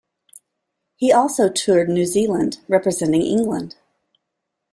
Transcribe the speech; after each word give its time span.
He 0.95 1.11
also 1.11 1.47
toured 1.47 1.87
New 1.87 2.07
Zealand 2.07 2.57
representing 2.67 3.21
England. 3.21 3.75